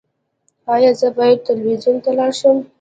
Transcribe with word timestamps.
ایا 0.73 0.91
زه 0.99 1.07
باید 1.17 1.43
تلویزیون 1.47 1.95
ته 2.03 2.11
لاړ 2.17 2.31
شم؟ 2.39 2.57